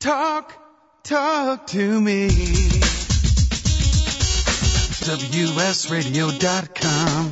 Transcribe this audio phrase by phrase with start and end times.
[0.00, 0.54] Talk,
[1.02, 2.28] talk to me.
[5.08, 7.30] WSRadio.com.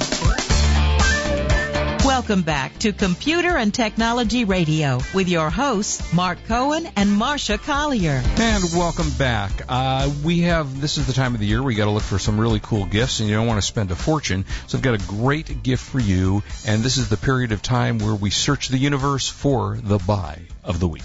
[2.05, 8.21] Welcome back to Computer and Technology Radio with your hosts, Marc Cohen and Marsha Collier.
[8.37, 9.53] And welcome back.
[9.69, 12.19] Uh, we have, this is the time of the year we got to look for
[12.19, 14.45] some really cool gifts and you don't want to spend a fortune.
[14.67, 16.43] So I've got a great gift for you.
[16.67, 20.41] And this is the period of time where we search the universe for the buy
[20.65, 21.05] of the week.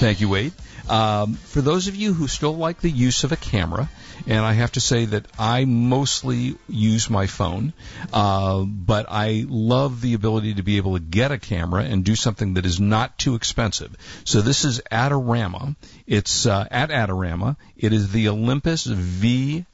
[0.00, 0.54] Thank you, Wade.
[0.88, 3.90] Um, for those of you who still like the use of a camera,
[4.26, 7.74] and I have to say that I mostly use my phone,
[8.10, 12.16] uh, but I love the ability to be able to get a camera and do
[12.16, 13.94] something that is not too expensive.
[14.24, 15.76] So this is Adorama.
[16.06, 17.58] It's uh, at Adorama.
[17.76, 19.66] It is the Olympus V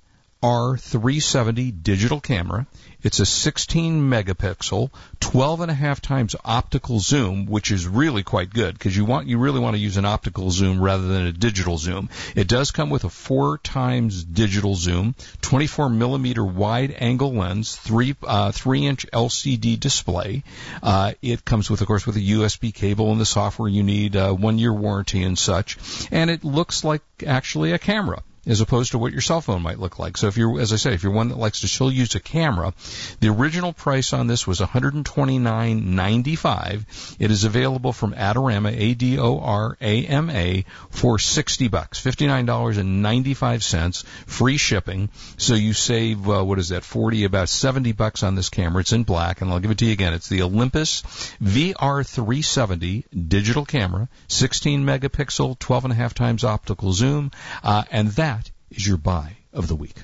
[0.47, 2.69] R370 digital camera.
[3.03, 8.51] It's a 16 megapixel, 12 and a half times optical zoom, which is really quite
[8.51, 11.33] good because you want you really want to use an optical zoom rather than a
[11.33, 12.11] digital zoom.
[12.37, 18.15] It does come with a four times digital zoom, 24 millimeter wide angle lens, three
[18.23, 20.45] uh, three inch LCD display.
[20.81, 24.15] Uh, it comes with, of course, with a USB cable and the software you need,
[24.15, 25.77] uh, one year warranty and such,
[26.13, 29.81] and it looks like actually a camera as opposed to what your cell phone might
[29.81, 30.17] look like.
[30.17, 32.21] So if you're, as I say, if you're one that likes to still use a
[32.21, 32.73] camera,
[33.21, 37.17] the original price on this was $129.95.
[37.19, 45.09] It is available from Adorama, A-D-O-R-A-M-A, for 60 bucks, $59.95, free shipping.
[45.37, 48.81] So you save, uh, what is that, 40, about 70 bucks on this camera.
[48.81, 50.15] It's in black, and I'll give it to you again.
[50.15, 51.03] It's the Olympus
[51.43, 57.31] VR370 digital camera, 16 megapixel, 12 and a half times optical zoom,
[57.63, 58.36] uh, and that
[58.71, 59.97] is your buy of the week.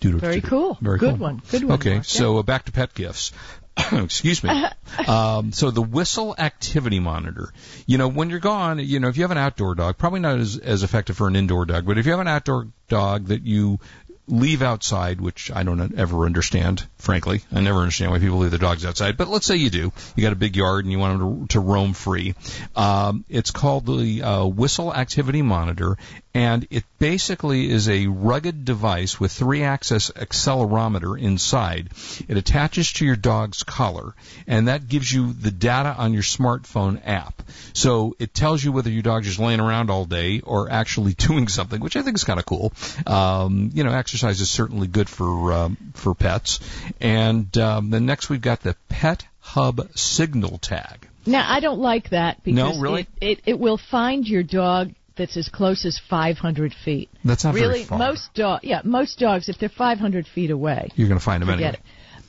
[0.00, 0.48] Doodle, Very doodle.
[0.50, 0.78] cool.
[0.80, 1.18] Very Good cool.
[1.18, 1.42] one.
[1.50, 1.72] Good one.
[1.74, 2.04] Okay, Mark.
[2.04, 3.32] so uh, back to pet gifts.
[3.92, 4.50] Excuse me.
[5.08, 7.52] um, so the whistle activity monitor.
[7.86, 10.38] You know, when you're gone, you know, if you have an outdoor dog, probably not
[10.38, 13.42] as, as effective for an indoor dog, but if you have an outdoor dog that
[13.42, 13.80] you
[14.28, 17.42] leave outside, which I don't ever understand, frankly.
[17.52, 19.16] I never understand why people leave their dogs outside.
[19.16, 19.92] But let's say you do.
[20.16, 22.34] You got a big yard and you want them to, to roam free.
[22.74, 25.96] Um, it's called the uh, Whistle Activity Monitor,
[26.36, 31.88] and it basically is a rugged device with three-axis accelerometer inside.
[32.28, 34.14] It attaches to your dog's collar,
[34.46, 37.42] and that gives you the data on your smartphone app.
[37.72, 41.48] So it tells you whether your dog's just laying around all day or actually doing
[41.48, 42.74] something, which I think is kind of cool.
[43.06, 46.60] Um, you know, exercise is certainly good for um, for pets.
[47.00, 51.08] And um, then next we've got the Pet Hub Signal Tag.
[51.24, 53.06] Now I don't like that because No, really?
[53.22, 57.08] it, it it will find your dog that's as close as 500 feet.
[57.24, 57.98] That's not really very far.
[57.98, 61.50] most dog yeah most dogs if they're 500 feet away You're going to find them
[61.50, 61.70] anyway.
[61.70, 61.80] it.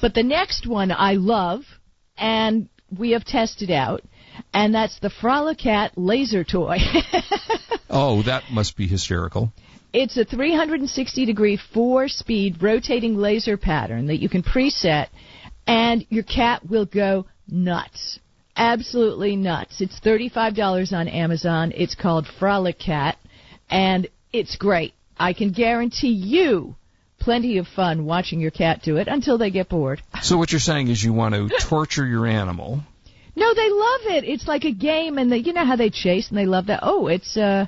[0.02, 1.62] But the next one I love
[2.18, 4.04] and we have tested out
[4.54, 6.78] and that's the Frolicat laser toy.
[7.90, 9.54] Oh, that must be hysterical.
[9.94, 15.08] It's a 360 degree four speed rotating laser pattern that you can preset,
[15.66, 18.20] and your cat will go nuts.
[18.58, 19.82] Absolutely nuts.
[19.82, 21.72] It's $35 on Amazon.
[21.76, 23.16] It's called Frolicat,
[23.70, 24.94] and it's great.
[25.20, 26.76] I can guarantee you
[27.20, 30.02] plenty of fun watching your cat do it until they get bored.
[30.22, 32.82] So what you're saying is you want to torture your animal.
[33.36, 34.24] No, they love it.
[34.24, 36.80] It's like a game, and they, you know how they chase, and they love that.
[36.82, 37.68] Oh, it's uh,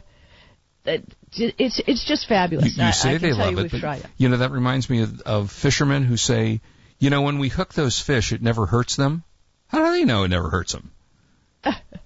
[0.86, 2.76] it's it's just fabulous.
[2.76, 4.06] you I, say I can they love you it, but it.
[4.18, 6.62] you know that reminds me of, of fishermen who say,
[6.98, 9.24] you know, when we hook those fish, it never hurts them.
[9.70, 10.92] How do they know it never hurts them?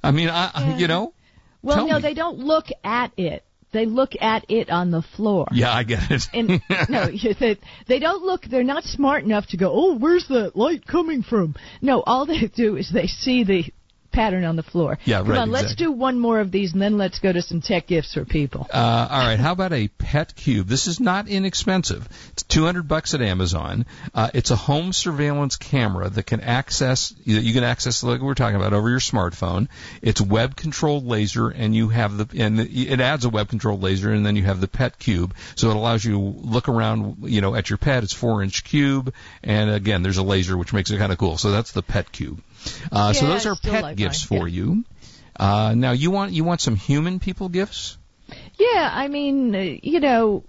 [0.03, 1.13] I mean, I, I you know.
[1.61, 2.01] Well, no, me.
[2.01, 3.43] they don't look at it.
[3.71, 5.47] They look at it on the floor.
[5.51, 6.23] Yeah, I get it.
[6.33, 7.07] And no,
[7.39, 7.57] they,
[7.87, 8.43] they don't look.
[8.43, 9.71] They're not smart enough to go.
[9.73, 11.55] Oh, where's that light coming from?
[11.81, 13.65] No, all they do is they see the
[14.13, 14.97] pattern on the floor.
[15.03, 17.41] Yeah, Come right, on, let's do one more of these, and then let's go to
[17.41, 18.67] some tech gifts for people.
[18.71, 20.67] Uh, all right, how about a Petcube?
[20.67, 22.07] This is not inexpensive.
[22.31, 23.85] It's 200 bucks at Amazon.
[24.13, 28.35] Uh, it's a home surveillance camera that can access that you can access like we're
[28.35, 29.67] talking about over your smartphone.
[30.01, 34.11] It's web controlled laser, and you have the and it adds a web controlled laser,
[34.11, 37.55] and then you have the Petcube, so it allows you to look around, you know,
[37.55, 38.03] at your pet.
[38.03, 41.37] It's four inch cube, and again, there's a laser which makes it kind of cool.
[41.37, 42.39] So that's the Petcube.
[42.91, 44.83] Uh, so those are pet like gifts for you.
[45.39, 47.97] Uh, now you want you want some human people gifts?
[48.57, 50.43] Yeah, I mean, uh, you know,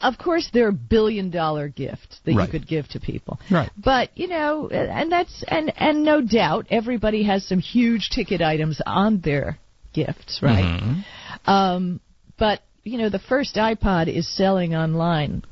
[0.00, 2.46] of course there are billion dollar gifts that Right.
[2.46, 3.38] you could give to people.
[3.50, 3.70] Right.
[3.76, 8.80] But, you know, and that's and and no doubt everybody has some huge ticket items
[8.84, 9.58] on their
[9.92, 10.64] gifts, right?
[10.64, 11.50] Mm-hmm.
[11.50, 12.00] Um
[12.38, 15.42] but, you know, the first iPod is selling online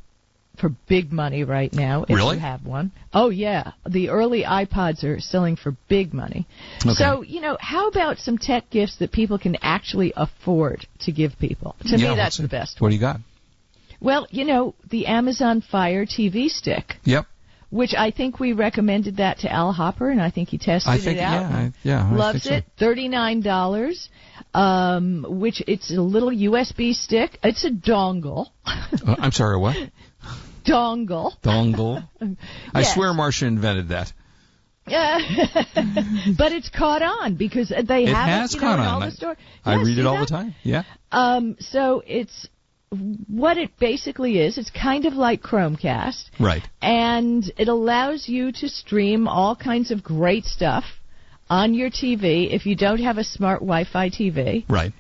[0.60, 2.36] for big money right now if Really?
[2.36, 2.92] you have one.
[3.12, 6.46] Oh yeah, the early iPods are selling for big money.
[6.84, 6.94] Okay.
[6.94, 11.38] So you know, how about some tech gifts that people can actually afford to give
[11.38, 11.74] people?
[11.86, 12.80] To Yeah, me, that's the best.
[12.80, 13.20] What do you got?
[14.00, 17.26] Well, you know, the Amazon Fire TV stick, Yep.
[17.70, 20.98] which I think we recommended that to Al Hopper, and I think he tested I
[20.98, 21.50] think it out.
[21.50, 22.10] yeah, I, yeah.
[22.14, 22.64] Loves it.
[22.78, 24.08] Thirty nine dollars.
[24.54, 27.38] Um, which it's a little USB stick.
[27.44, 28.48] It's a dongle.
[28.66, 29.56] Uh, I'm sorry.
[29.58, 29.76] What?
[30.64, 31.32] dongle.
[31.42, 32.06] Dongle.
[32.74, 34.12] I swear Marsha invented that.
[34.86, 35.18] Yeah.
[36.38, 39.12] but it's caught on because they It have it, you know, in all I- the
[39.12, 39.36] stores.
[39.64, 40.28] I Yeah, read it all that?
[40.28, 40.54] the time.
[40.62, 40.82] Yeah.
[41.12, 42.48] Um, so it's
[43.28, 44.58] what it basically is.
[44.58, 46.30] It's kind of like Chromecast.
[46.40, 46.62] Right.
[46.82, 50.84] and it allows you to stream all kinds of great stuff
[51.48, 54.92] on your TV if you don't have a smart Wi-Fi TV, Right.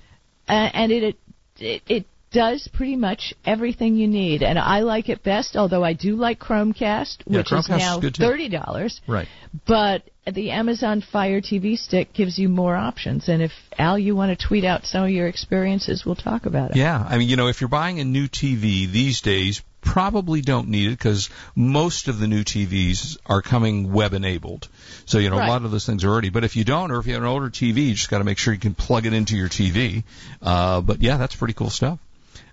[0.48, 1.16] uh, and it,
[1.58, 4.42] it it does pretty much everything you need.
[4.42, 7.68] And I like it best, although I do like Chromecast, Yeah, which Chromecast is is
[7.70, 8.10] now too.
[8.10, 9.00] thirty dollars.
[9.06, 9.26] Right.
[9.66, 13.28] But the Amazon Fire TV stick gives you more options.
[13.28, 16.70] And if Al, you want to tweet out some of your experiences, we'll talk about
[16.70, 16.76] it.
[16.76, 20.68] Yeah, I mean, you know, if you're buying a new TV these days, probably don't
[20.68, 24.68] need it because most of the new TVs are coming web enabled.
[25.06, 25.48] So, you know, Right.
[25.48, 26.28] a lot of those things are already.
[26.28, 28.24] But if you don't, or if you have an older TV, you just got to
[28.24, 30.04] make sure you can plug it into your TV.
[30.42, 31.98] Uh, but yeah, that's pretty cool stuff.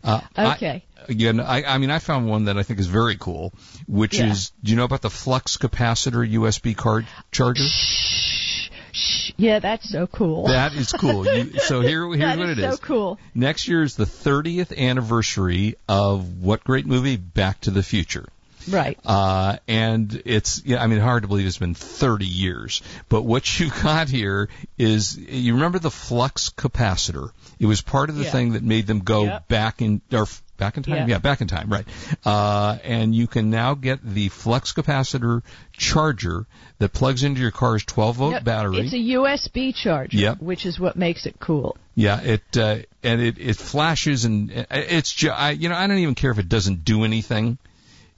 [0.03, 0.85] Uh, I- Okay.
[1.09, 3.53] again, I, I mean, I found one that I think is very cool,
[3.87, 4.31] which Yeah.
[4.31, 7.63] is, do you know about the flux capacitor USB card charger?
[7.63, 9.31] Shh, shh.
[9.37, 10.47] Yeah, that's so cool.
[10.47, 11.25] That is cool.
[11.27, 12.79] You, so here, here's what is it so is.
[12.79, 13.19] cool.
[13.35, 17.17] Next year is the 30th anniversary of what great movie?
[17.17, 18.27] Back to the Future.
[18.69, 18.99] Right.
[19.05, 22.81] Uh, and it's, yeah, I mean, hard to believe it's been 30 years.
[23.09, 27.31] But what you've got here is, you remember the flux capacitor?
[27.59, 28.31] It was part of the Yeah.
[28.31, 29.47] thing that made them go Yep.
[29.47, 30.27] back in, or
[30.57, 31.07] back in time?
[31.07, 31.19] Yeah.
[31.19, 31.85] back in time, right.
[32.25, 35.41] Uh, and you can now get the flux capacitor
[35.73, 36.45] charger
[36.79, 38.79] that plugs into your car's 12 volt No, battery.
[38.79, 40.41] It's a USB charger, Yep.
[40.41, 41.77] which is what makes it cool.
[41.95, 45.87] Yeah, it uh, and it it flashes and uh, it's ju- I, you know I
[45.87, 47.57] don't even care if it doesn't do anything.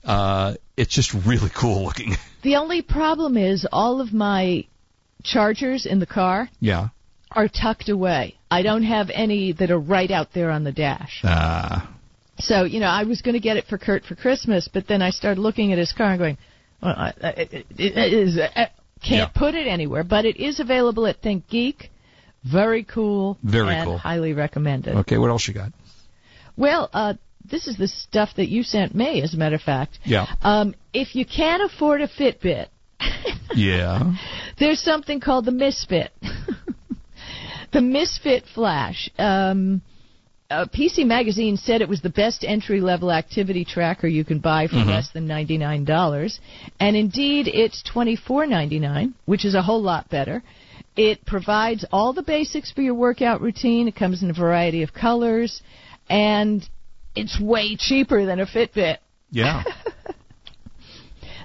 [0.04, 2.14] Uh, it's just really cool looking.
[2.42, 4.64] The only problem is all of my
[5.22, 6.88] chargers in the car yeah.
[7.30, 8.36] are tucked away.
[8.50, 11.20] I don't have any that are right out there on the dash.
[11.22, 11.80] Uh,
[12.38, 15.02] So, you know, I was going to get it for Kurt for Christmas, but then
[15.02, 16.38] I started looking at his car and going,
[16.82, 18.70] well, I, I- it, it is, uh, can't
[19.10, 19.26] Yeah.
[19.34, 20.02] put it anywhere.
[20.02, 21.90] But it is available at ThinkGeek.
[22.50, 23.36] Very cool.
[23.44, 23.98] Very and cool.
[23.98, 24.96] Highly recommended.
[24.96, 25.72] okay, what else you got?
[26.56, 27.14] Well, uh,
[27.50, 29.98] this is the stuff that you sent me, as a matter of fact.
[30.04, 30.26] Yeah.
[30.42, 32.68] Um, if you can't afford a Fitbit,
[33.54, 34.12] Yeah.
[34.58, 36.12] there's something called the Misfit.
[37.72, 39.10] the Misfit Flash.
[39.18, 39.82] Um,
[40.50, 44.66] uh, PC Magazine said it was the best entry level activity tracker you can buy
[44.66, 46.38] for less than $99.
[46.80, 50.42] And indeed, it's $24.99, which is a whole lot better.
[50.96, 53.86] It provides all the basics for your workout routine.
[53.86, 55.62] It comes in a variety of colors.
[56.08, 56.68] And
[57.14, 58.98] it's way cheaper than a Fitbit.
[59.30, 59.64] Yeah.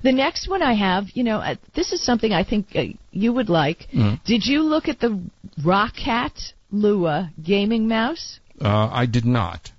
[0.06, 3.34] The next one I have, you know, uh, this is something I think uh, you
[3.34, 3.88] would like.
[3.92, 4.24] Mhm.
[4.24, 5.20] Did you look at the
[5.64, 8.40] Roccat Lua gaming mouse?
[8.62, 9.72] Uh, I did not.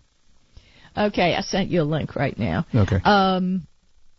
[0.97, 2.67] Okay, I sent you a link right now.
[2.75, 2.99] Okay.
[3.05, 3.69] Um,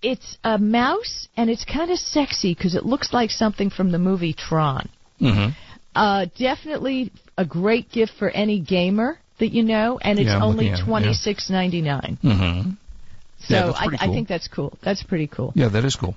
[0.02, 4.00] it's a mouse, and it's kind of sexy because it looks like something from the
[4.00, 4.88] movie Tron.
[5.20, 5.50] mm-hmm.
[5.94, 10.66] Uh, definitely a great gift for any gamer that you know, and it's Yeah, only
[10.66, 10.86] looking at it, yeah.
[10.86, 12.18] twenty six ninety nine.
[12.24, 12.72] Mm-hmm.
[13.40, 14.78] So I, pretty I think that's cool.
[14.84, 15.54] That's pretty cool.
[15.56, 16.16] Yeah, that is cool.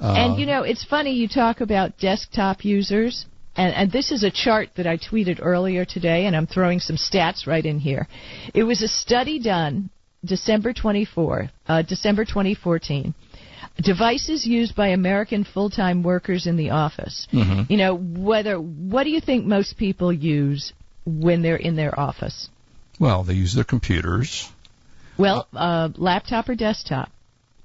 [0.00, 3.26] Uh, And you know, it's funny you talk about desktop users,
[3.56, 6.96] and, and this is a chart that I tweeted earlier today, and I'm throwing some
[6.96, 8.06] stats right in here.
[8.54, 9.90] It was a study done
[10.24, 13.14] December 24, uh, December 2014.
[13.82, 17.26] Devices used by American full-time workers in the office.
[17.32, 17.68] Mhm.
[17.68, 20.72] You know, whether what do you think most people use
[21.04, 22.48] when they're in their office?
[23.00, 24.50] well, they use their computers.
[25.18, 27.10] Well, uh, laptop or desktop?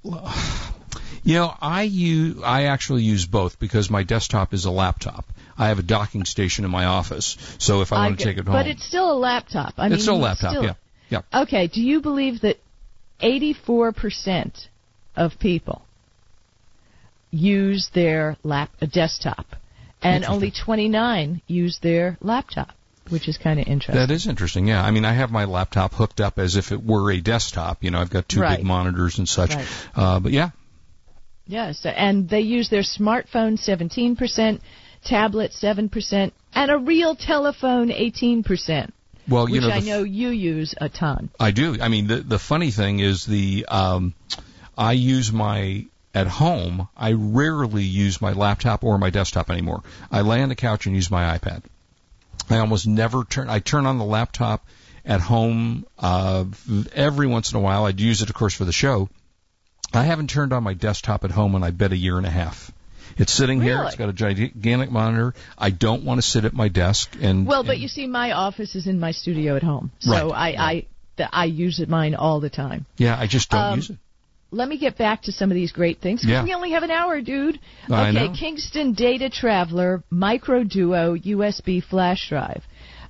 [1.22, 5.26] You know, I use I actually use both because my desktop is a laptop.
[5.58, 8.46] I have a docking station in my office, so if I, want to take it
[8.46, 9.74] home, But it's still a laptop.
[9.76, 10.52] I mean, it's still a laptop.
[10.52, 10.74] still- Yeah,
[11.10, 11.42] yeah.
[11.42, 12.56] Okay, do you believe that
[13.22, 14.68] 84%
[15.14, 15.82] of people
[17.30, 19.46] use their lap a desktop
[20.02, 22.70] and only 29 use their laptop,
[23.10, 23.94] which is kind of interesting.
[23.96, 24.66] That is interesting.
[24.68, 27.82] Yeah, I mean, I have my laptop hooked up as if it were a desktop.
[27.84, 28.58] You know, I've got two Right.
[28.58, 29.54] big monitors and such.
[29.54, 29.66] Right.
[29.94, 30.50] Uh, but yeah,
[31.46, 34.60] yes, and they use their smartphone 17%,
[35.04, 38.90] tablet 7%, and a real telephone 18%,
[39.28, 41.30] well, you which know, I know you use a ton.
[41.38, 41.76] I do.
[41.80, 44.14] I mean, the the funny thing is the um,
[44.76, 49.82] I use my at home, I rarely use my laptop or my desktop anymore.
[50.10, 51.62] I lay on the couch and use my iPad.
[52.50, 53.48] I almost never turn.
[53.48, 54.66] I turn on the laptop
[55.04, 56.44] at home uh,
[56.92, 57.86] every once in a while.
[57.86, 59.08] I'd use it, of course, for the show.
[59.92, 62.30] I haven't turned on my desktop at home in I bet a year and a
[62.30, 62.70] half.
[63.18, 63.82] It's sitting here.
[63.84, 65.34] It's got a gigantic monitor.
[65.58, 67.46] I don't want to sit at my desk and.
[67.46, 70.56] Well, but and- you see, my office is in my studio at home, so Right,
[70.58, 72.86] I, I th- I use it mine all the time.
[72.96, 73.96] yeah, I just don't um, use it.
[74.52, 76.24] Let me get back to some of these great things.
[76.26, 76.42] Yeah.
[76.42, 77.60] We only have an hour, dude.
[77.88, 78.34] I okay, know.
[78.38, 82.62] Kingston DataTraveler Micro Duo USB flash drive.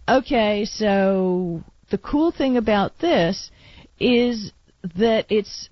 [0.08, 3.50] Okay, so the cool thing about this
[3.98, 4.52] is
[4.96, 5.68] that it's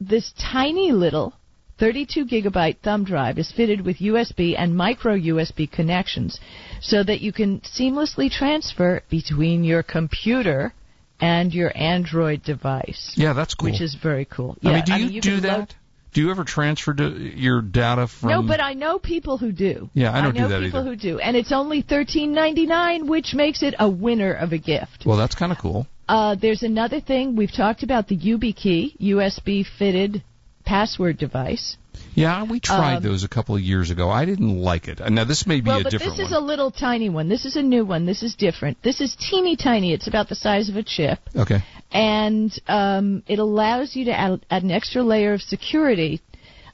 [0.00, 1.34] this tiny little
[1.78, 6.38] 32 gigabyte thumb drive is fitted with USB and micro USB connections
[6.80, 10.72] so that you can seamlessly transfer between your computer
[11.22, 13.70] and your Android device, Yeah, that's cool.
[13.70, 14.56] which is very cool.
[14.64, 15.58] I mean, do you, you do that?
[15.58, 15.74] load-
[16.12, 18.28] do you ever transfer your data from?
[18.28, 19.88] no, but I know people who do.
[19.94, 20.90] Yeah, I don't do know that people either.
[20.90, 24.58] who do, and it's only thirteen ninety nine, which makes it a winner of a
[24.58, 25.04] gift.
[25.06, 25.86] Well, that's kind of cool.
[26.06, 30.22] Uh, there's another thing we've talked about the YubiKey USB fitted
[30.64, 31.76] password device.
[32.14, 34.10] Yeah, we tried Um, those a couple of years ago.
[34.10, 35.00] I didn't like it.
[35.10, 36.42] Now this may be well, a but different this is one.
[36.42, 37.28] a little tiny one.
[37.28, 38.06] This is a new one.
[38.06, 38.82] This is different.
[38.82, 39.92] This is teeny tiny.
[39.92, 41.62] It's about the size of a chip, okay.
[41.90, 46.20] and um, it allows you to add, add an extra layer of security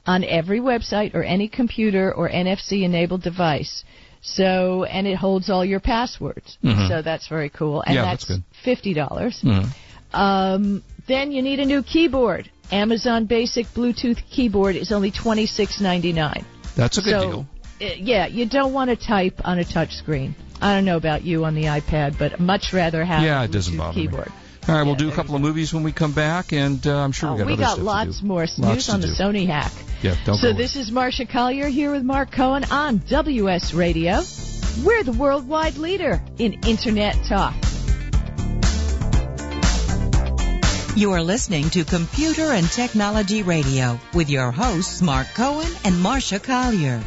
[0.05, 3.83] on every website or any computer or NFC enabled device.
[4.21, 6.57] So, and it holds all your passwords.
[6.61, 7.81] So that's very cool.
[7.81, 7.95] And Mm-hmm.
[7.95, 8.43] Yeah, that's that's good.
[8.63, 9.39] fifty dollars.
[9.43, 9.69] Mhm.
[10.13, 12.49] Um, then you need a new keyboard.
[12.71, 16.45] Amazon Basic Bluetooth keyboard is only twenty six ninety nine.
[16.75, 17.47] That's a good so, deal.
[17.81, 20.35] uh, yeah, you don't want to type on a touch screen.
[20.61, 23.51] I don't know about you on the iPad, but much rather have Yeah, a it
[23.51, 24.07] doesn't Bluetooth bother me.
[24.07, 24.31] keyboard.
[24.67, 27.11] All right, we'll do a couple of movies when we come back, and uh, I'm
[27.11, 29.13] sure Oh, we got we other got lots more Lots news on the do.
[29.13, 29.71] Sony hack.
[30.03, 34.21] Yeah, don't so this is Marsha Collier here with Marc Cohen on WS Radio.
[34.85, 37.55] We're the worldwide leader in Internet talk.
[40.95, 46.41] You are listening to Computer and Technology Radio with your hosts Marc Cohen and Marsha
[46.43, 46.99] Collier.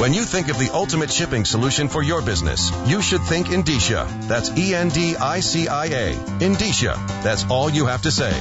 [0.00, 4.06] When you think of the ultimate shipping solution for your business, you should think Endicia.
[4.28, 6.14] That's E N D I C I A.
[6.40, 6.94] Endicia.
[7.22, 8.32] That's all you have to say.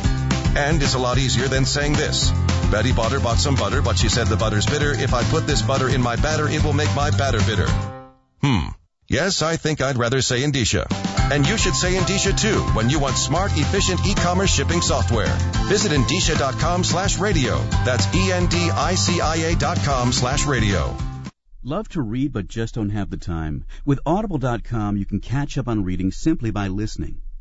[0.56, 2.32] And it's a lot easier than saying this.
[2.72, 4.92] Betty Butter bought some butter, but she said the butter's bitter.
[4.94, 7.68] If I put this butter in my batter, it will make my batter bitter.
[8.42, 8.70] Hmm.
[9.10, 10.86] Yes, I think I'd rather say Endicia.
[11.32, 15.36] And you should say Endicia too when you want smart, efficient e-commerce shipping software.
[15.68, 17.60] Visit Endicia.com slash radio.
[17.86, 20.96] That's E-N-D-I-C-I-A dot com slash radio.
[21.62, 23.66] Love to read but just don't have the time?
[23.86, 27.22] With Audible.com, you can catch up on reading simply by listening.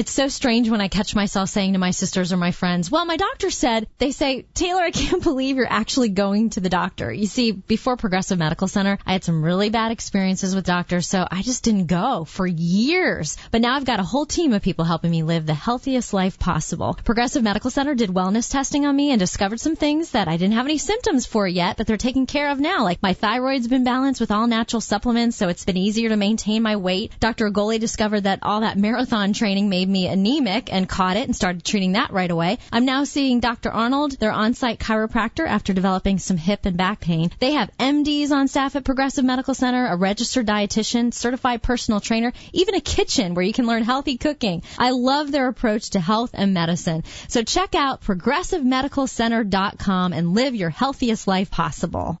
[0.00, 3.04] It's so strange when I catch myself saying to my sisters or my friends, well,
[3.04, 7.12] my doctor said, they say, Taylor, I can't believe you're actually going to the doctor.
[7.12, 11.28] You see, before Progressive Medical Center, I had some really bad experiences with doctors, so
[11.30, 13.36] I just didn't go for years.
[13.50, 16.38] But now I've got a whole team of people helping me live the healthiest life
[16.38, 16.98] possible.
[17.04, 20.54] Progressive Medical Center did wellness testing on me and discovered some things that I didn't
[20.54, 22.84] have any symptoms for yet, but they're taken care of now.
[22.84, 26.62] Like my thyroid's been balanced with all natural supplements, so it's been easier to maintain
[26.62, 27.12] my weight.
[27.20, 27.50] Dr.
[27.50, 31.64] Agoli discovered that all that marathon training made me anemic and caught it and started
[31.64, 32.58] treating that right away.
[32.72, 33.70] I'm now seeing Dr.
[33.70, 37.30] Arnold, their on-site chiropractor, after developing some hip and back pain.
[37.40, 42.32] They have MDs on staff at Progressive Medical Center, a registered dietitian, certified personal trainer,
[42.52, 44.62] even a kitchen where you can learn healthy cooking.
[44.78, 47.04] I love their approach to health and medicine.
[47.28, 52.20] So check out progressivemedicalcenter.com and live your healthiest life possible.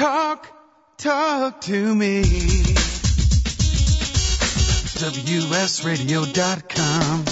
[0.00, 0.48] Talk,
[0.96, 2.22] talk to me.
[6.00, 7.24] WSRadio.com.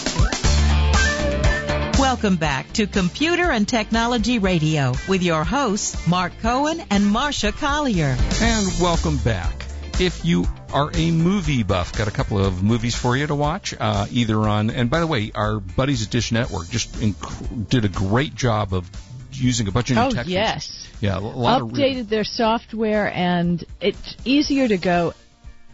[1.98, 8.14] Welcome back to Computer and Technology Radio with your hosts, Marc Cohen and Marsha Collier.
[8.42, 9.64] And welcome back.
[9.98, 10.44] If you
[10.74, 14.38] are a movie buff, got a couple of movies for you to watch, uh, either
[14.46, 18.34] on, and by the way, our buddies at Dish Network just inc- did a great
[18.34, 18.90] job of
[19.32, 20.32] using a bunch of new Oh tech features.
[20.32, 25.14] yes, Yeah, a lot of updated their software, and it's easier to go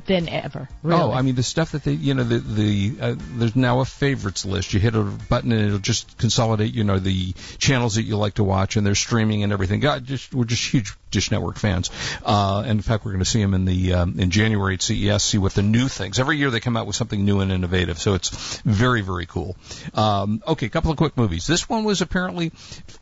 [0.06, 0.68] than ever.
[0.82, 1.00] Really.
[1.00, 3.84] Oh, I mean the stuff that they, you know, the the uh, there's now a
[3.84, 4.74] favorites list.
[4.74, 8.34] You hit a button and it'll just consolidate, you know, the channels that you like
[8.34, 9.80] to watch, and they're streaming and everything.
[9.80, 11.90] God, just we're just huge Dish Network fans.
[12.24, 14.82] Uh, and in fact, we're going to see them in the um, in January at
[14.82, 15.22] CES.
[15.22, 16.18] See what the new things.
[16.18, 19.56] Every year they come out with something new and innovative, so it's very very cool.
[19.94, 21.46] Um, okay, a couple of quick movies.
[21.46, 22.52] This one was apparently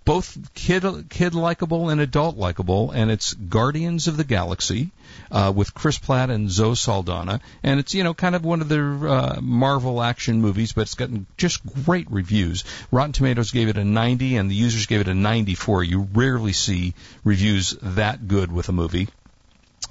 [0.04, 4.90] both kid kid likable and adult likable, and it's Guardians of the Galaxy
[5.30, 8.68] uh, with Chris Pratt and Zoe Saldana, and it's you know kind of one of
[8.68, 12.64] their uh, Marvel action movies, but it's gotten just great reviews.
[12.90, 15.84] Rotten Tomatoes gave it a 90, and the users gave it a 94.
[15.84, 19.08] You rarely see reviews that good with a movie.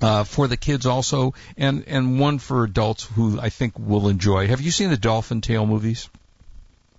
[0.02, 4.48] Uh, for the kids also, and and one for adults who I think will enjoy.
[4.48, 6.10] Have you seen the Dolphin Tale movies?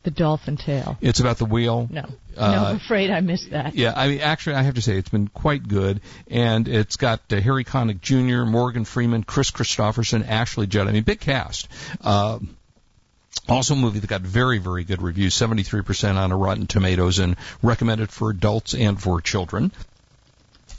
[0.03, 0.99] the dolphin tail.
[1.01, 1.89] It's about the whale.
[1.91, 2.05] No,
[2.37, 3.75] Uh, no, I'm afraid I missed that.
[3.75, 7.21] Yeah, I mean, actually, I have to say it's been quite good, and it's got
[7.31, 10.89] uh, Harry Connick Jr., Morgan Freeman, Kris Kristofferson, Ashley Judd.
[10.89, 11.69] I mean, big cast.
[12.01, 12.41] Uh,
[13.49, 17.37] also, a movie that got very, very good reviews, 73% on a Rotten Tomatoes, and
[17.63, 19.73] recommended for adults and for children.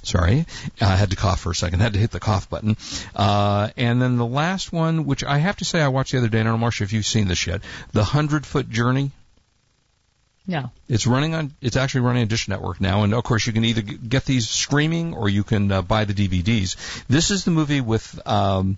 [0.03, 0.45] Sorry,
[0.81, 1.79] I had to cough for a second.
[1.79, 2.75] I Had to hit the cough button.
[3.15, 6.27] Uh, and then the last one, which I have to say I watched the other
[6.27, 7.61] day, and I don't know, Marsha, if you've seen this yet,
[7.93, 9.11] The Hundred Foot Journey.
[10.45, 10.71] No.
[10.89, 11.53] It's running on.
[11.61, 14.49] It's actually running on Dish Network now, and of course you can either get these
[14.49, 16.75] streaming or you can uh, buy the DVDs.
[17.07, 18.19] This is the movie with.
[18.27, 18.77] Um,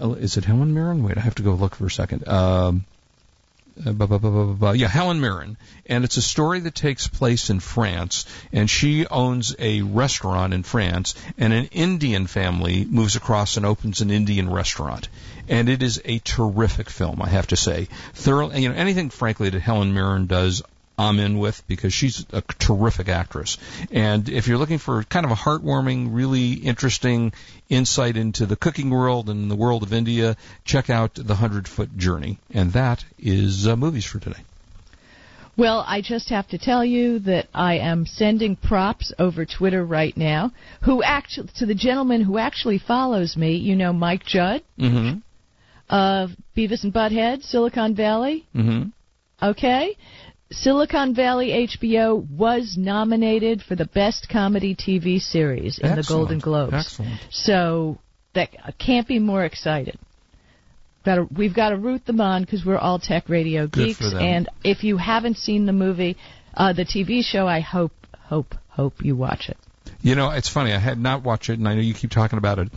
[0.00, 1.02] uh, is it Helen Mirren?
[1.02, 2.26] Wait, I have to go look for a second.
[2.28, 2.84] Um,
[3.76, 8.24] bu- bu- bu- yeah, Helen Mirren, and it's a story that takes place in France,
[8.52, 14.00] and she owns a restaurant in France, and an Indian family moves across and opens
[14.00, 15.08] an Indian restaurant,
[15.48, 17.88] and it is a terrific film, I have to say.
[18.14, 20.62] Thoroughly, you know, anything frankly that Helen Mirren does,
[20.98, 23.58] I'm in with because she's a terrific actress.
[23.90, 27.32] And if you're looking for kind of a heartwarming, really interesting
[27.68, 31.96] insight into the cooking world and the world of India, check out The Hundred Foot
[31.96, 32.38] Journey.
[32.50, 34.40] And that is uh, movies for today.
[35.58, 40.14] Well, I just have to tell you that I am sending props over Twitter right
[40.16, 40.52] now.
[40.82, 45.18] Who actually to the gentleman who actually follows me, you know, Mike Judge Mm-hmm.
[45.88, 48.46] of Beavis and Butthead, Silicon Valley.
[48.54, 48.88] Mm-hmm.
[49.42, 49.96] Okay.
[50.50, 56.74] Silicon Valley HBO was nominated for the best comedy TV series in the Golden Globes.
[56.74, 57.20] Excellent.
[57.30, 57.98] So
[58.34, 59.98] that can't be more excited.
[61.04, 63.98] Got to, we've got to root them on because we're all tech radio Good geeks.
[63.98, 64.22] for them.
[64.22, 66.16] And if you haven't seen the movie,
[66.54, 69.56] uh, the TV show, I hope, hope, hope you watch it.
[70.02, 70.72] You know, it's funny.
[70.72, 72.68] I had not watched it, and I know you keep talking about it.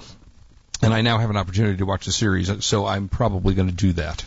[0.81, 3.75] And I now have an opportunity to watch the series, so I'm probably going to
[3.75, 4.23] do that.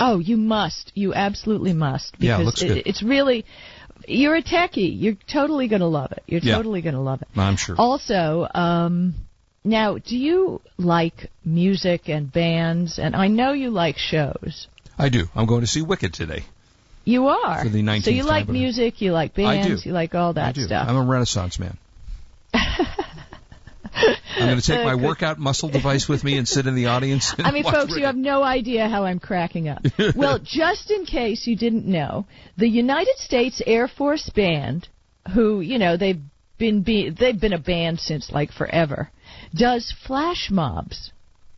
[0.00, 0.92] Oh, you must.
[0.94, 2.12] You absolutely must.
[2.12, 2.82] Because Yeah, it looks it- good.
[2.86, 3.44] it's really,
[4.06, 4.94] you're a techie.
[5.00, 6.22] You're totally going to love it.
[6.26, 6.56] You're Yeah.
[6.56, 7.28] totally going to love it.
[7.36, 7.74] I'm sure.
[7.78, 9.14] Also, um,
[9.64, 12.98] now, do you like music and bands?
[12.98, 14.68] And I know you like shows.
[14.98, 15.28] I do.
[15.34, 16.44] I'm going to see Wicked today.
[17.04, 17.62] You are.
[17.64, 19.68] For the 19th so you like music, you like I do.
[19.68, 20.64] bands, you like all that I do.
[20.66, 20.86] stuff.
[20.88, 21.76] I'm a Renaissance man.
[24.36, 27.34] I'm going to take my workout muscle device with me and sit in the audience.
[27.36, 29.82] And I mean, folks, you have no idea how I'm cracking up.
[30.14, 34.88] well, just in case you didn't know, the United States Air Force Band,
[35.34, 36.20] who you know they've
[36.58, 39.10] been be, they've been a band since like forever,
[39.54, 41.12] does flash mobs.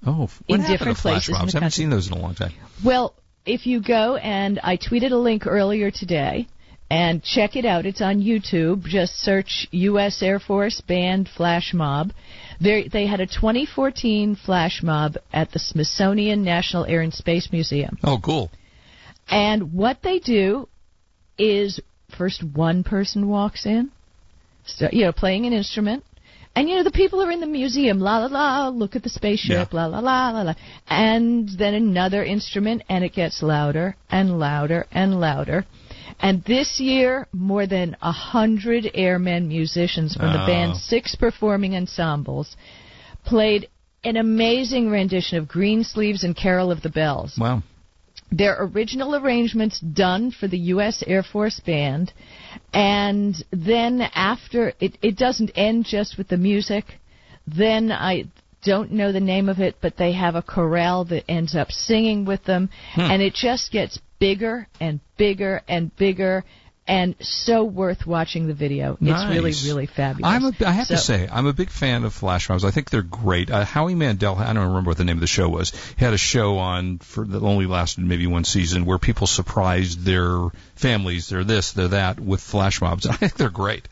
[0.06, 1.52] Oh, what in different to flash places mobs?
[1.52, 2.52] the Haven't seen those in a long time.
[2.84, 6.48] Well, if you go and I tweeted a link earlier today
[6.90, 8.84] and check it out, it's on YouTube.
[8.84, 10.22] Just search U.S.
[10.22, 12.10] Air Force Band Flash Mob.
[12.60, 17.96] They they had a 2014 flash mob at the Smithsonian National Air and Space Museum.
[18.02, 18.50] Oh, cool.
[19.28, 20.68] And what they do
[21.38, 21.80] is
[22.18, 23.90] first one person walks in,
[24.66, 26.04] st- you know, playing an instrument,
[26.56, 29.08] And you know, the people are in the museum, la la la, look at the
[29.08, 30.54] spaceship, la la la la la.
[30.88, 35.64] And then another instrument, and it gets louder and louder and louder.
[36.22, 40.46] And this year, more than a hundred airmen musicians from the Oh.
[40.46, 42.56] band's six performing ensembles
[43.24, 43.68] played
[44.04, 47.62] an amazing rendition of Greensleeves and Carol of the Bells Wow.
[48.32, 51.02] their original arrangements done for the U.S.
[51.06, 52.12] Air Force Band,
[52.72, 56.84] and then after it, it doesn't end just with the music.
[57.46, 58.24] Then I
[58.62, 62.24] don't know the name of it, but they have a chorale that ends up singing
[62.24, 63.00] with them, Hmm.
[63.10, 66.44] and it just gets bigger and bigger and bigger.
[66.86, 68.94] And so worth watching the video.
[69.00, 69.64] It's really, Nice.
[69.64, 70.32] really fabulous.
[70.32, 72.64] I'm a, I have to say, I'm a big fan of flash mobs.
[72.64, 73.48] I think they're great.
[73.48, 75.70] Uh, Howie Mandel, I don't remember what the name of the show was.
[75.96, 80.00] He had a show on for that only lasted maybe one season where people surprised
[80.04, 83.06] their families, they're this, they're that, with flash mobs.
[83.10, 83.86] I think they're great.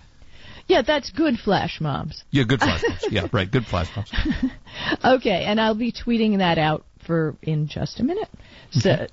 [0.66, 2.24] yeah, that's good flash mobs.
[2.32, 3.06] Yeah, good flash mobs.
[3.12, 4.12] Yeah, right, good flash mobs.
[5.04, 8.28] Okay, and I'll be tweeting that out for in just a minute.
[8.72, 9.06] So,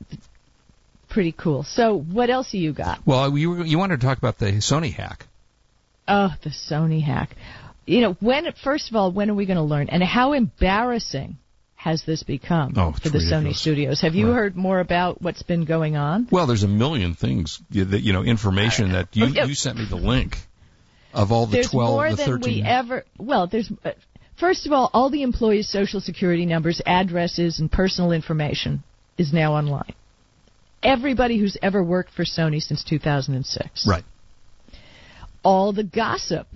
[1.15, 1.63] pretty cool.
[1.63, 2.99] So, what else you got?
[3.05, 5.25] Well, you you wanted to talk about the Sony hack.
[6.07, 7.35] Oh, the Sony hack.
[7.87, 9.89] You know, when first of all, when are we going to learn?
[9.89, 11.37] And how embarrassing
[11.75, 14.01] has this become Oh, for the Sony studios?
[14.01, 14.35] Have you Right.
[14.35, 16.27] heard more about what's been going on?
[16.31, 19.85] Well, there's a million things you- that you know, information that you you sent me
[19.85, 20.37] the link
[21.13, 23.05] of all the there's 12, more the than we ever.
[23.17, 23.71] Well, there's.
[23.83, 23.91] Uh,
[24.35, 28.83] first of all, all the employees' social security numbers, addresses, and personal information
[29.17, 29.93] is now online.
[30.85, 33.87] Everybody who's ever worked for Sony since 2006.
[33.87, 34.03] Right.
[35.43, 36.47] all the gossip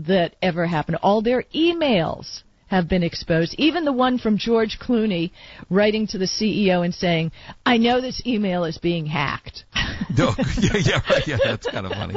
[0.00, 3.54] that ever happened, all their emails have been exposed.
[3.58, 5.30] Even the one from George Clooney
[5.70, 7.32] writing to the CEO and saying,
[7.64, 9.64] I know this email is being hacked.
[10.16, 12.14] No, oh, yeah, yeah, right, yeah, that's kind of funny.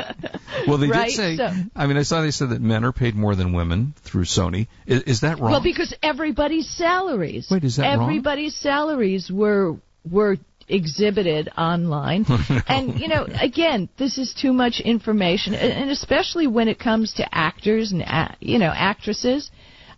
[0.68, 1.38] Well, they Right, did say.
[1.38, 4.26] so- I mean, I saw they said that men are paid more than women through
[4.26, 4.68] Sony.
[4.86, 5.52] Is, is that wrong?
[5.52, 7.48] Well, because everybody's salaries.
[7.50, 8.10] Wait, is that wrong?
[8.10, 9.78] Everybody's salaries were
[10.10, 10.38] were
[10.72, 12.26] exhibited online.
[12.68, 17.14] and you know, again, this is too much information, and and especially when it comes
[17.16, 18.04] to actors and
[18.40, 19.52] you know actresses.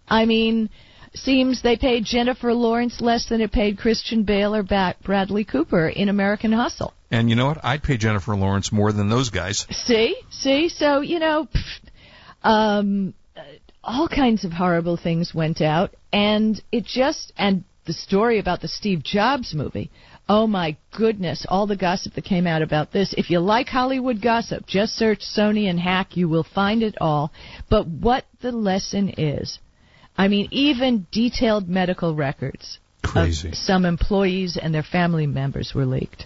[0.07, 0.69] I mean,
[1.13, 5.87] seems they paid Jennifer Lawrence less than it paid Christian Bale or ba- Bradley Cooper
[5.87, 6.93] in American Hustle.
[7.11, 7.63] and you know what?
[7.63, 9.65] I'd pay Jennifer Lawrence more than those guys.
[9.71, 11.89] See, see, so you know, pfft,
[12.43, 13.13] um,
[13.83, 18.67] all kinds of horrible things went out, and it just and the story about the
[18.67, 19.91] Steve Jobs movie.
[20.27, 23.13] Oh my goodness, all the gossip that came out about this.
[23.17, 26.15] If you like Hollywood gossip, just search Sony and hack.
[26.15, 27.31] You will find it all.
[27.69, 29.59] But what the lesson is,
[30.17, 33.49] I mean, even detailed medical records Crazy.
[33.49, 36.25] of some employees and their family members were leaked.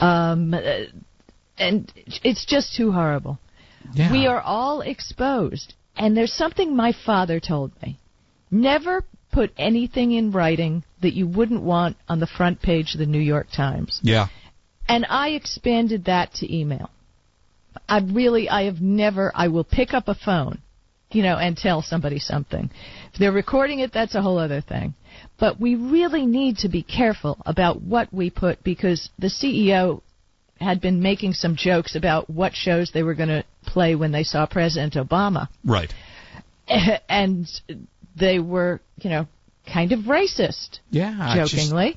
[0.00, 0.54] Um,
[1.56, 1.92] and
[2.24, 3.38] it's just too horrible.
[3.92, 4.10] Yeah.
[4.10, 5.74] We are all exposed.
[5.96, 7.98] And there's something my father told me.
[8.50, 13.06] Never put anything in writing that you wouldn't want on the front page of the
[13.06, 14.00] New York Times.
[14.02, 14.28] Yeah.
[14.88, 16.90] And I expanded that to email.
[17.88, 20.60] I really, I have never, I will pick up a phone,
[21.10, 22.70] you know, and tell somebody something.
[23.12, 24.94] If they're recording it, that's a whole other thing.
[25.38, 30.00] But we really need to be careful about what we put because the CEO
[30.60, 34.22] had been making some jokes about what shows they were going to play when they
[34.22, 35.48] saw President Obama.
[35.64, 35.92] Right.
[37.08, 37.48] and
[38.16, 39.26] they were, you know,
[39.72, 41.34] kind of racist Yeah.
[41.36, 41.96] jokingly.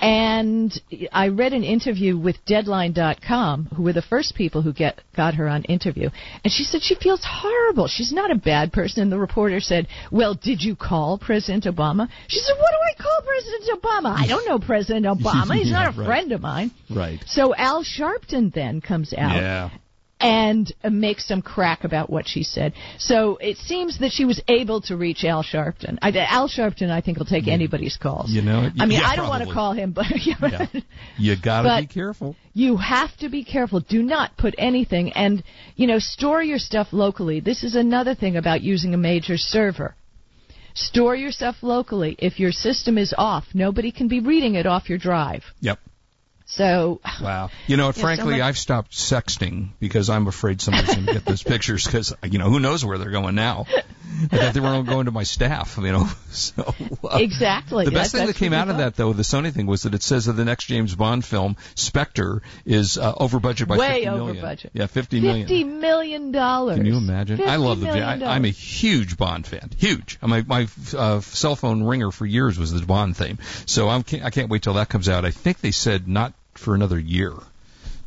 [0.00, 0.76] And
[1.12, 5.48] I read an interview with Deadline.com, who were the first people who get got her
[5.48, 6.10] on interview,
[6.42, 7.86] and she said she feels horrible.
[7.86, 9.02] She's not a bad person.
[9.04, 13.02] And the reporter said, "Well, did you call President Obama?" She said, "What do I
[13.02, 14.16] call President Obama?
[14.18, 15.54] I don't know President Obama.
[15.54, 16.06] He's not a right.
[16.06, 17.20] friend of mine." Right.
[17.26, 19.70] So Al Sharpton then comes out Yeah.
[20.24, 22.72] And make some crack about what she said.
[22.98, 25.98] So it seems that she was able to reach Al Sharpton.
[26.02, 28.30] I, Al Sharpton, I think, will take anybody's calls.
[28.30, 28.70] You know.
[28.78, 30.66] I mean, yeah, I don't want to call him, but Yeah.
[31.18, 32.36] You gotta But- be careful.
[32.54, 33.80] you have to be careful.
[33.80, 35.42] Do not put anything, and
[35.76, 37.40] you know, store your stuff locally.
[37.40, 39.94] This is another thing about using a major server.
[40.74, 42.16] Store your stuff locally.
[42.18, 45.44] If your system is off, nobody can be reading it off your drive.
[45.60, 45.78] Yep.
[46.46, 47.50] So Wow.
[47.66, 51.42] You know, so frankly, I've stopped sexting because I'm afraid somebody's going to get those
[51.54, 53.66] pictures because, you know, who knows where they're going now.
[54.32, 56.08] I thought they were going to my staff, you know.
[56.34, 56.74] So
[57.04, 57.84] uh, Exactly.
[57.84, 59.94] The best That- thing that came out of that, though, the Sony thing, was that
[59.94, 63.88] it says that the next James Bond film, Spectre, is uh, over budget by way
[64.02, 64.42] 50 over million.
[64.42, 64.70] budget.
[64.74, 65.46] Yeah, fifty million.
[65.46, 66.76] Fifty million dollars.
[66.78, 67.40] Can you imagine?
[67.40, 67.86] I love the.
[67.86, 69.70] $50 I, I'm a huge Bond fan.
[69.78, 70.18] Huge.
[70.22, 73.38] My my uh, cell phone ringer for years was the Bond theme.
[73.66, 75.24] So I'm I can't wait till that comes out.
[75.24, 77.32] I think they said not for another year.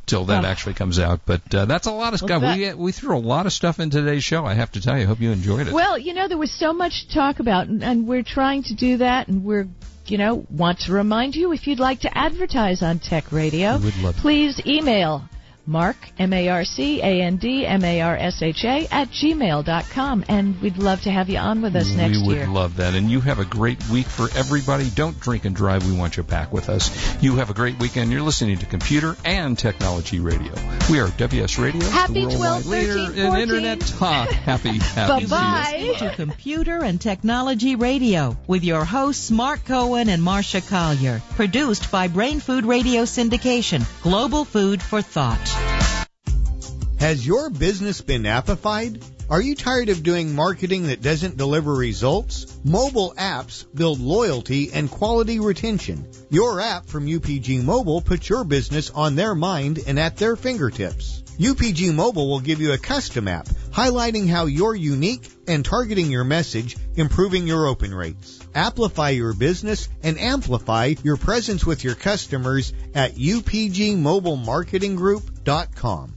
[0.07, 0.47] Till that Oh.
[0.47, 1.19] actually comes out.
[1.25, 2.41] But uh, that's a lot of Well, stuff.
[2.41, 4.45] that- we we threw a lot of stuff in today's show.
[4.45, 5.03] I have to tell you.
[5.03, 5.73] I hope you enjoyed it.
[5.73, 8.73] Well, you know, there was so much to talk about, and, and we're trying to
[8.73, 9.67] do that, and we're,
[10.07, 13.85] you know, want to remind you if you'd like to advertise on Tech Radio, We
[13.85, 14.21] would love it.
[14.21, 15.23] please email
[15.67, 21.75] Mark, M-A-R-C-A-N-D, M-A-R-S-H-A, at gmail dot com, and we'd love to have you on with
[21.75, 22.21] us next year.
[22.21, 22.47] we would year.
[22.47, 22.95] love that.
[22.95, 24.89] And you have a great week for everybody.
[24.89, 25.85] Don't drink and drive.
[25.85, 26.89] We want you back with us.
[27.21, 28.11] You have a great weekend.
[28.11, 30.53] You're listening to Computer and Technology Radio.
[30.89, 31.85] We are WS Radio.
[31.89, 34.29] Happy the worldwide 12, leader 13, in Internet talk.
[34.29, 35.25] Happy, happy.
[35.27, 35.95] Bye-bye.
[35.99, 41.21] to Computer and Technology Radio with your hosts Marc Cohen and Marsha Collier.
[41.35, 45.56] Produced by Brain Food Radio Syndication, Global Food for Thought.
[46.99, 49.01] Has your business been appified?
[49.29, 52.57] Are you tired of doing marketing that doesn't deliver results?
[52.63, 56.09] Mobile apps build loyalty and quality retention.
[56.31, 61.21] Your app from UPG Mobile puts your business on their mind and at their fingertips.
[61.37, 66.23] UPG Mobile will give you a custom app highlighting how you're unique and targeting your
[66.23, 68.39] message, improving your open rates.
[68.55, 76.16] Amplify your business and amplify your presence with your customers at upgmobilemarketinggroup.com.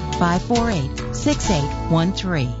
[0.21, 2.60] 1-888-548-6813.